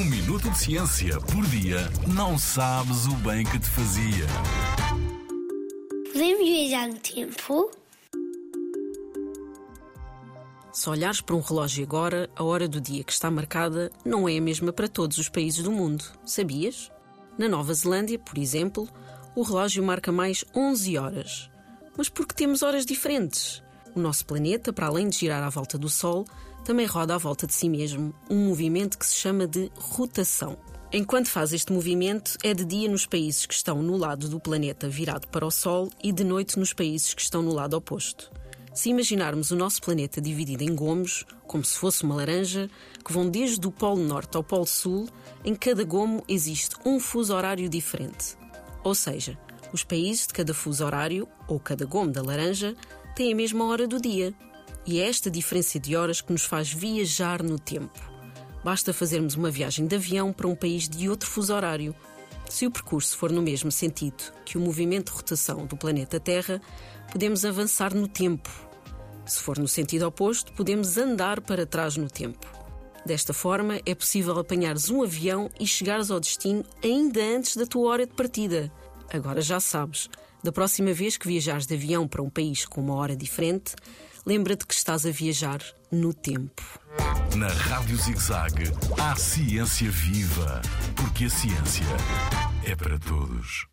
Um 0.00 0.04
minuto 0.06 0.48
de 0.48 0.58
ciência 0.58 1.20
por 1.20 1.46
dia 1.48 1.90
não 2.06 2.38
sabes 2.38 3.06
o 3.06 3.14
bem 3.16 3.44
que 3.44 3.58
te 3.58 3.68
fazia. 3.68 4.26
Podemos 6.10 6.38
viajar 6.38 6.88
no 6.88 6.98
tempo? 6.98 7.70
Se 10.72 10.88
olhares 10.88 11.20
para 11.20 11.36
um 11.36 11.40
relógio 11.40 11.84
agora, 11.84 12.30
a 12.34 12.42
hora 12.42 12.66
do 12.66 12.80
dia 12.80 13.04
que 13.04 13.12
está 13.12 13.30
marcada 13.30 13.92
não 14.02 14.26
é 14.26 14.38
a 14.38 14.40
mesma 14.40 14.72
para 14.72 14.88
todos 14.88 15.18
os 15.18 15.28
países 15.28 15.62
do 15.62 15.70
mundo. 15.70 16.02
Sabias? 16.24 16.90
Na 17.36 17.46
Nova 17.46 17.74
Zelândia, 17.74 18.18
por 18.18 18.38
exemplo, 18.38 18.88
o 19.36 19.42
relógio 19.42 19.84
marca 19.84 20.10
mais 20.10 20.42
11 20.56 20.96
horas. 20.96 21.50
Mas 21.94 22.08
porque 22.08 22.34
temos 22.34 22.62
horas 22.62 22.86
diferentes? 22.86 23.62
O 23.94 24.00
nosso 24.00 24.24
planeta, 24.24 24.72
para 24.72 24.86
além 24.86 25.08
de 25.08 25.18
girar 25.18 25.42
à 25.42 25.50
volta 25.50 25.76
do 25.76 25.88
Sol, 25.88 26.24
também 26.64 26.86
roda 26.86 27.14
à 27.14 27.18
volta 27.18 27.46
de 27.46 27.54
si 27.54 27.68
mesmo, 27.68 28.14
um 28.28 28.46
movimento 28.46 28.98
que 28.98 29.06
se 29.06 29.16
chama 29.16 29.46
de 29.46 29.70
rotação. 29.74 30.56
Enquanto 30.92 31.28
faz 31.28 31.52
este 31.52 31.72
movimento, 31.72 32.36
é 32.42 32.52
de 32.52 32.64
dia 32.64 32.88
nos 32.88 33.06
países 33.06 33.46
que 33.46 33.54
estão 33.54 33.82
no 33.82 33.96
lado 33.96 34.28
do 34.28 34.40
planeta 34.40 34.88
virado 34.88 35.28
para 35.28 35.46
o 35.46 35.50
Sol 35.50 35.88
e 36.02 36.12
de 36.12 36.24
noite 36.24 36.58
nos 36.58 36.72
países 36.72 37.14
que 37.14 37.22
estão 37.22 37.42
no 37.42 37.52
lado 37.52 37.74
oposto. 37.74 38.30
Se 38.72 38.88
imaginarmos 38.90 39.50
o 39.50 39.56
nosso 39.56 39.80
planeta 39.82 40.20
dividido 40.20 40.62
em 40.62 40.74
gomos, 40.74 41.24
como 41.46 41.64
se 41.64 41.76
fosse 41.76 42.04
uma 42.04 42.14
laranja, 42.14 42.70
que 43.04 43.12
vão 43.12 43.28
desde 43.28 43.66
o 43.66 43.70
Polo 43.72 44.02
Norte 44.02 44.36
ao 44.36 44.44
Polo 44.44 44.66
Sul, 44.66 45.08
em 45.44 45.54
cada 45.54 45.82
gomo 45.82 46.24
existe 46.28 46.76
um 46.84 47.00
fuso 47.00 47.34
horário 47.34 47.68
diferente. 47.68 48.36
Ou 48.84 48.94
seja, 48.94 49.36
os 49.72 49.84
países 49.84 50.26
de 50.26 50.32
cada 50.32 50.54
fuso 50.54 50.84
horário, 50.84 51.28
ou 51.48 51.58
cada 51.58 51.84
gomo 51.84 52.10
da 52.10 52.22
laranja, 52.22 52.76
têm 53.20 53.34
a 53.34 53.36
mesma 53.36 53.66
hora 53.66 53.86
do 53.86 54.00
dia. 54.00 54.32
E 54.86 54.98
é 54.98 55.06
esta 55.06 55.30
diferença 55.30 55.78
de 55.78 55.94
horas 55.94 56.22
que 56.22 56.32
nos 56.32 56.42
faz 56.42 56.72
viajar 56.72 57.42
no 57.42 57.58
tempo. 57.58 58.00
Basta 58.64 58.94
fazermos 58.94 59.34
uma 59.34 59.50
viagem 59.50 59.86
de 59.86 59.94
avião 59.94 60.32
para 60.32 60.48
um 60.48 60.54
país 60.54 60.88
de 60.88 61.06
outro 61.06 61.28
fuso 61.28 61.54
horário. 61.54 61.94
Se 62.48 62.66
o 62.66 62.70
percurso 62.70 63.14
for 63.18 63.30
no 63.30 63.42
mesmo 63.42 63.70
sentido 63.70 64.32
que 64.42 64.56
o 64.56 64.60
movimento 64.60 65.10
de 65.10 65.18
rotação 65.18 65.66
do 65.66 65.76
planeta 65.76 66.18
Terra, 66.18 66.62
podemos 67.12 67.44
avançar 67.44 67.94
no 67.94 68.08
tempo. 68.08 68.48
Se 69.26 69.38
for 69.38 69.58
no 69.58 69.68
sentido 69.68 70.06
oposto, 70.06 70.50
podemos 70.54 70.96
andar 70.96 71.42
para 71.42 71.66
trás 71.66 71.98
no 71.98 72.08
tempo. 72.08 72.46
Desta 73.04 73.34
forma, 73.34 73.82
é 73.84 73.94
possível 73.94 74.38
apanhares 74.38 74.88
um 74.88 75.02
avião 75.02 75.50
e 75.60 75.66
chegares 75.66 76.10
ao 76.10 76.20
destino 76.20 76.64
ainda 76.82 77.20
antes 77.20 77.54
da 77.54 77.66
tua 77.66 77.90
hora 77.90 78.06
de 78.06 78.14
partida. 78.14 78.72
Agora 79.12 79.42
já 79.42 79.60
sabes, 79.60 80.08
da 80.42 80.52
próxima 80.52 80.92
vez 80.92 81.16
que 81.16 81.28
viajares 81.28 81.66
de 81.66 81.74
avião 81.74 82.08
para 82.08 82.22
um 82.22 82.30
país 82.30 82.64
com 82.64 82.80
uma 82.80 82.94
hora 82.94 83.16
diferente, 83.16 83.74
lembra-te 84.26 84.66
que 84.66 84.74
estás 84.74 85.06
a 85.06 85.10
viajar 85.10 85.60
no 85.90 86.12
tempo. 86.12 86.62
Na 87.36 87.48
Rádio 87.48 87.96
ZigZag, 87.96 88.64
há 88.98 89.14
ciência 89.16 89.90
viva, 89.90 90.60
porque 90.96 91.24
a 91.24 91.30
ciência 91.30 91.86
é 92.64 92.74
para 92.74 92.98
todos. 92.98 93.70